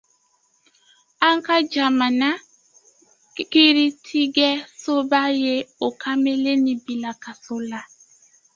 An 1.27 1.37
ka 1.45 1.55
jamana 1.71 2.29
kiritigɛsoba 3.51 5.21
ye 5.43 5.55
o 5.85 5.87
kamalennin 6.01 6.79
bila 6.85 7.11
kaso 7.23 7.55
la. 7.69 7.81